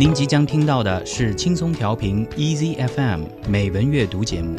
[0.00, 4.56] 您即将听到的是轻松调频 Easy FM 美文阅读节目。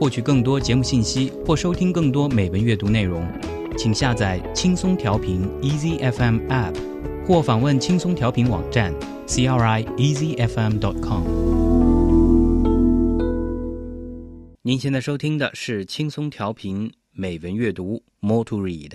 [0.00, 3.24] 获取更多节目信息或收听更多美文阅读内容，
[3.78, 6.74] 请下载轻松调频 Easy FM App，
[7.24, 8.92] 或访问轻松调频网站
[9.28, 11.22] c r i e a s y f m dot com。
[14.62, 18.94] 您现在收听的是轻松调频美文阅读 More to Read。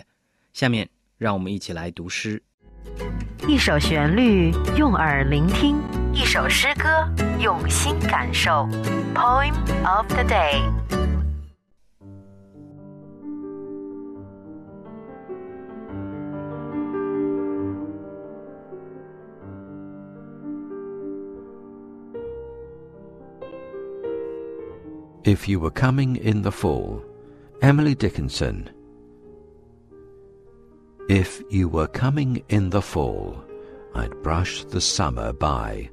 [0.52, 2.43] 下面让我们一起来读诗。
[3.48, 5.78] 一首旋律用耳聆听，
[6.12, 7.07] 一首诗歌
[7.39, 8.68] 用心感受。
[9.14, 9.54] Poem
[9.86, 10.62] of the day。
[25.24, 27.02] If You Were Coming in the Fall,
[27.60, 28.75] Emily Dickinson.
[31.07, 33.45] If you were coming in the fall,
[33.94, 35.91] I'd brush the summer by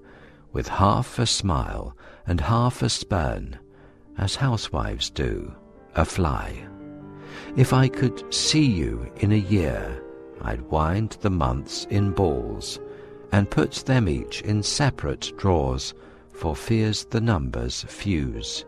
[0.54, 1.94] with half a smile
[2.26, 3.58] and half a spurn,
[4.16, 5.54] as housewives do
[5.94, 6.66] a fly.
[7.56, 10.02] If I could see you in a year,
[10.41, 12.80] I'd wind the months in balls
[13.32, 15.92] and put them each in separate drawers
[16.32, 18.64] for fears the numbers fuse.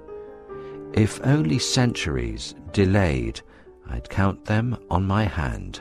[0.93, 3.41] If only centuries delayed,
[3.89, 5.81] I'd count them on my hand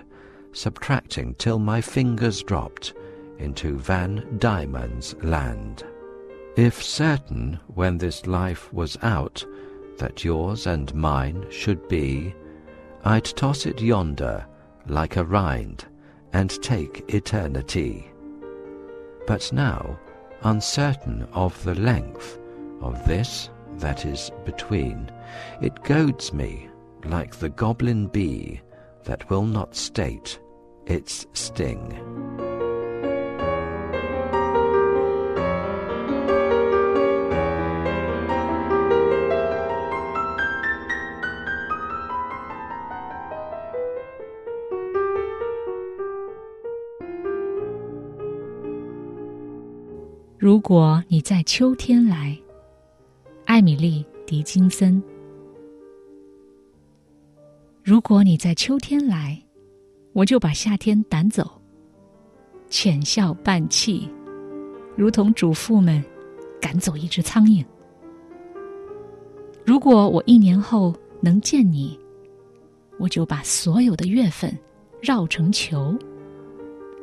[0.54, 2.94] subtracting till my fingers dropped
[3.40, 5.84] into Van Diemen's land.
[6.56, 9.44] If certain, when this life was out,
[9.98, 12.34] that yours and mine should be,
[13.04, 14.45] I'd toss it yonder
[14.88, 15.86] like a rind
[16.34, 18.12] and take eternity.
[19.28, 20.00] But now,
[20.44, 22.40] uncertain of the length
[22.82, 25.12] of this that is between,
[25.62, 26.70] it goads me
[27.06, 28.62] like the goblin bee
[29.04, 30.40] that will not state
[30.87, 31.78] its sting.
[50.39, 52.39] 如果你在秋天来，
[53.45, 55.02] 艾米丽·狄金森。
[57.83, 59.42] 如果你在秋天来。
[60.14, 61.60] 我就把夏天赶走，
[62.70, 64.08] 浅笑半泣，
[64.96, 66.04] 如同主妇们
[66.62, 67.66] 赶走一只苍蝇。
[69.66, 72.00] 如果我一年后能见你，
[73.00, 74.56] 我就把所有的月份
[75.02, 75.98] 绕成球，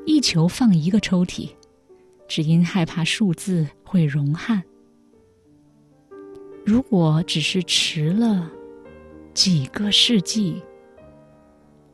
[0.06, 1.48] 一球放一个抽屉，
[2.28, 4.62] 只因害怕数字会融汗。
[6.64, 8.48] 如果只是迟了
[9.34, 10.62] 几个世纪。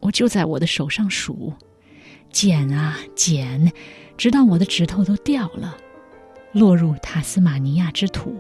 [0.06, 1.52] 我就在我的手上数，
[2.30, 3.72] 剪啊剪，
[4.16, 5.76] 直到我的指头都掉了，
[6.52, 8.36] 落入塔斯马尼亚之土。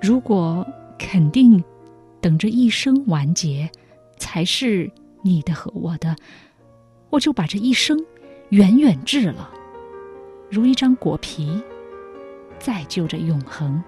[0.00, 0.66] 如果
[0.98, 1.62] 肯定
[2.18, 3.70] 等着一生完结
[4.16, 6.16] 才是你的和我的，
[7.10, 8.02] 我就把这一生
[8.48, 9.50] 远远掷了，
[10.50, 11.62] 如一张果皮，
[12.58, 13.84] 再就着永恒。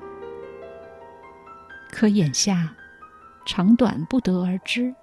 [1.91, 2.75] 可眼下，
[3.47, 4.95] 长短不得而知。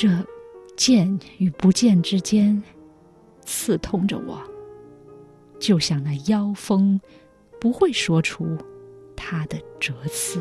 [0.00, 0.08] 这
[0.76, 2.62] 见与不见之间，
[3.44, 4.40] 刺痛着我，
[5.58, 7.00] 就像那妖风
[7.60, 8.56] 不会说出
[9.16, 10.38] 它的折刺。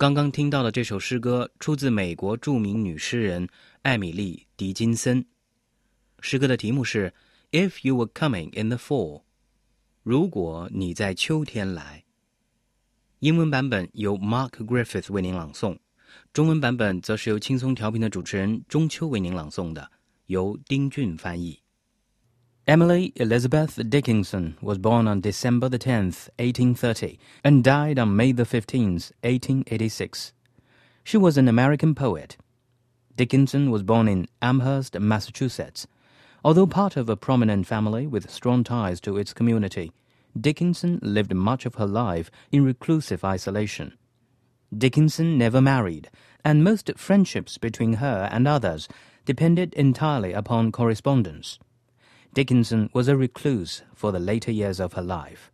[0.00, 3.46] 刚刚听到的这首诗歌出自美国著名女诗人
[3.82, 5.22] 艾米丽·狄金森。
[6.20, 7.12] 诗歌的题目是
[7.68, 9.18] 《If You Were Coming in the Fall》，
[10.02, 12.02] 如果你在秋天来。
[13.18, 15.76] 英文版本由 Mark Griffith 为您朗诵，
[16.32, 19.90] 中文版本则是由轻松调频的主持人中秋为您朗诵的，
[20.28, 21.59] 由丁俊翻译。
[22.70, 29.10] Emily Elizabeth Dickinson was born on December the 10th, 1830, and died on May the 15th,
[29.24, 30.32] 1886.
[31.02, 32.36] She was an American poet.
[33.16, 35.88] Dickinson was born in Amherst, Massachusetts.
[36.44, 39.90] Although part of a prominent family with strong ties to its community,
[40.40, 43.94] Dickinson lived much of her life in reclusive isolation.
[44.72, 46.08] Dickinson never married,
[46.44, 48.86] and most friendships between her and others
[49.24, 51.58] depended entirely upon correspondence.
[52.32, 55.50] Dickinson was a recluse for the later years of her life.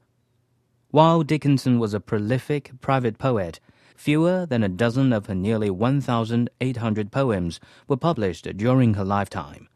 [0.90, 3.60] While Dickinson was a prolific private poet,
[3.96, 7.58] Fewer than a dozen of her nearly 1,800 poems
[7.88, 9.68] were published during her lifetime.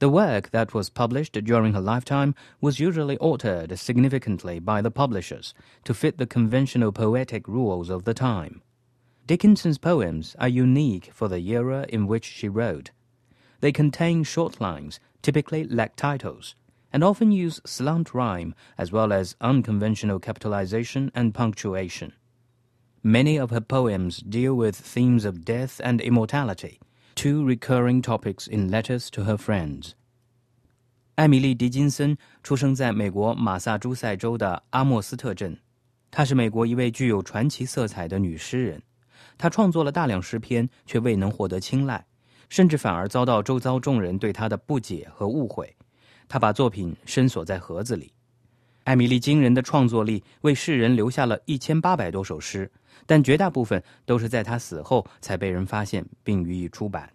[0.00, 5.54] The work that was published during her lifetime was usually altered significantly by the publishers
[5.84, 8.62] to fit the conventional poetic rules of the time.
[9.26, 12.90] Dickinson's poems are unique for the era in which she wrote.
[13.60, 16.55] They contain short lines, typically lack titles,
[16.91, 22.11] and often use slant rhyme as well as unconventional capitalization and punctuation.
[23.03, 26.79] Many of her poems deal with themes of death and immortality,
[27.15, 29.93] two recurring topics in letters to her friends.
[31.15, 35.57] 艾米丽·狄金森出生在美国马萨诸塞州的阿莫斯特镇，
[36.09, 38.81] 她是美国一位具有传奇色彩的女诗人。
[39.37, 42.05] 她创作了大量诗篇，却未能获得青睐，
[42.48, 45.74] 甚至反而遭到周遭众人对他的不解和误会。
[46.28, 48.12] 他把作品深锁在盒子里。
[48.84, 52.70] 艾米丽惊人的创作力为世人留下了一千八百多首诗。
[53.04, 57.12] 但绝大部分都是在他死后才被人发现并予以出版。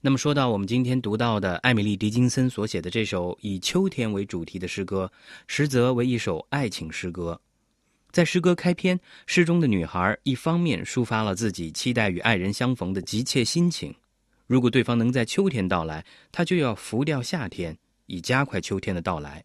[0.00, 5.12] 那么，说到我们今天读到的艾米丽·狄金森所写的这首以秋天为主题的诗歌，
[5.46, 7.40] 实则为一首爱情诗歌。
[8.12, 13.94] 在诗歌开篇，诗中的女孩一方面抒发了自己期待与爱人相逢的急切心情，
[14.46, 17.76] 如果对方能在秋天到来，她就要浮掉夏天，
[18.06, 19.42] 以加快秋天的到来；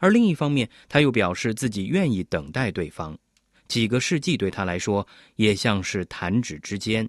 [0.00, 3.18] 而另一方面，她又表示自己愿意等待对方。
[3.66, 7.08] 几个世纪对她来说也像是弹指之间。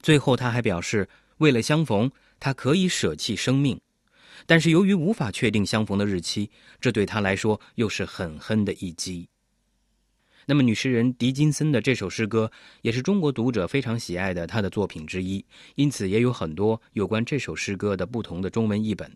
[0.00, 1.08] 最后，她还表示，
[1.38, 2.08] 为了相逢，
[2.38, 3.80] 她可以舍弃生命。
[4.44, 6.48] 但是，由于无法确定相逢的日期，
[6.80, 9.28] 这对他来说又是狠狠的一击。
[10.48, 12.50] 那么，女诗人狄金森的这首诗歌
[12.82, 15.44] 也是中国读者非常喜爱的她的作品之一，
[15.74, 19.10] 因此也有很多有关这首诗歌的不同的中文译本。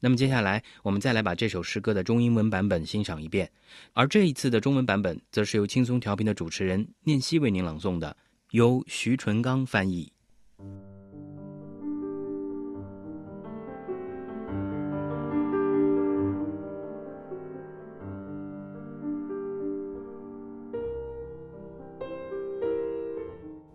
[0.00, 3.50] 那么接下来，我们再来把这首诗歌的中英文版本欣赏一遍。
[3.92, 8.16] 而这一次的中文版本，则是由轻松调频的主持人念希为您朗诵的，
[8.50, 10.12] 由徐纯刚翻译。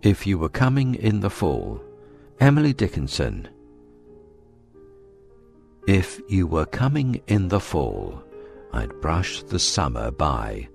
[0.02, 1.82] If you were coming in the fall,
[2.40, 3.50] Emily Dickinson.
[5.88, 8.24] If you were coming in the fall,
[8.72, 10.70] I'd brush the summer by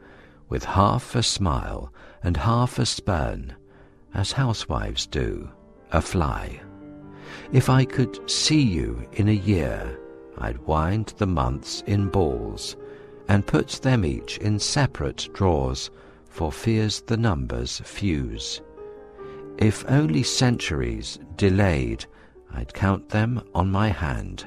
[0.50, 1.90] with half a smile
[2.22, 3.54] and half a spurn,
[4.12, 5.48] as housewives do
[5.90, 6.60] a fly.
[7.50, 9.98] If I could see you in a year,
[10.36, 12.76] I'd wind the months in balls
[13.28, 15.90] and put them each in separate drawers
[16.28, 18.60] for fears the numbers fuse.
[19.58, 22.04] If only centuries delayed,
[22.52, 24.46] I'd count them on my hand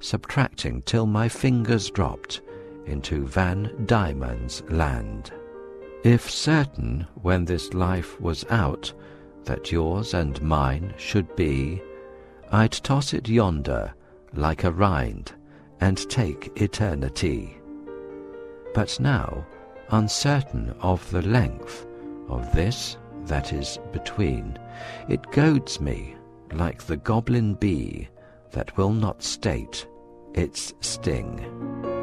[0.00, 2.40] subtracting till my fingers dropped
[2.86, 5.32] into Van Diemen's land.
[6.04, 8.92] If certain, when this life was out,
[9.44, 11.82] that yours and mine should be,
[12.52, 13.92] I'd toss it yonder
[14.34, 15.32] like a rind
[15.80, 17.58] and take eternity.
[18.74, 19.44] But now,
[19.90, 21.86] uncertain of the length
[22.28, 24.58] of this that is between,
[25.08, 26.16] it goads me
[26.52, 28.08] like the goblin bee
[28.52, 29.86] that will not state
[30.34, 31.95] its sting.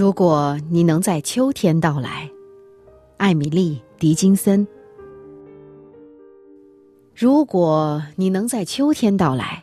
[0.00, 2.26] 如果你能在秋天到来，
[3.18, 4.66] 艾米丽·狄金森。
[7.14, 9.62] 如果你能在秋天到来，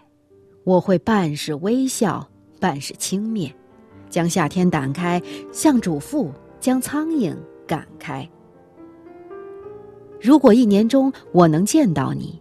[0.64, 2.24] 我会半是微笑，
[2.60, 3.52] 半是轻蔑，
[4.12, 5.20] 将夏天掸开，
[5.52, 8.30] 像主妇将苍蝇赶开。
[10.22, 12.40] 如果一年中我能见到你，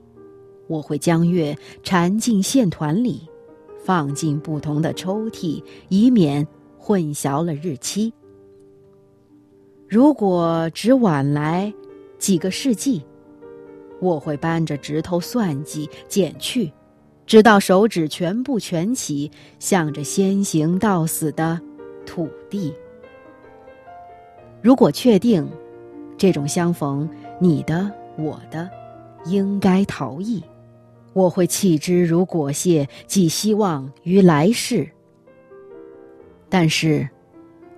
[0.67, 3.26] 我会将月缠进线团里，
[3.83, 6.47] 放进不同的抽屉，以免
[6.87, 8.14] 混淆了日期。
[9.88, 11.75] 如果只晚来
[12.16, 13.02] 几个世纪。
[13.99, 16.71] 我会扳着指头算计、减去，
[17.26, 19.28] 直到手指全部蜷起，
[19.59, 21.59] 向着先行到死的
[22.05, 22.73] 土地。
[24.62, 25.49] 如果确定
[26.16, 27.09] 这种相逢，
[27.40, 28.71] 你的、我的，
[29.25, 30.45] 应该逃逸，
[31.14, 34.87] 我会弃之如裹屑，寄希望于来世。
[36.49, 37.09] 但是，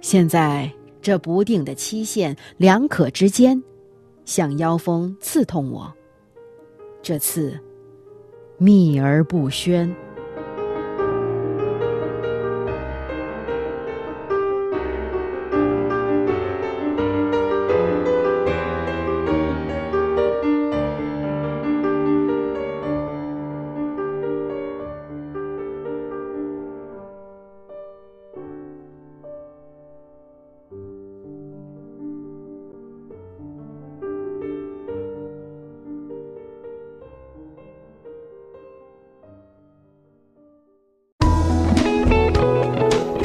[0.01, 0.71] 现在
[1.01, 3.63] 这不定的期限，两可之间，
[4.25, 5.93] 像妖风刺痛我。
[7.03, 7.59] 这次，
[8.59, 9.95] 秘而不宣。